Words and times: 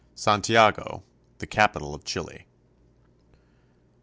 SANTIAGO, 0.15 1.03
THE 1.37 1.45
CAPITAL 1.45 1.93
OF 1.93 2.03
CHILE. 2.03 2.39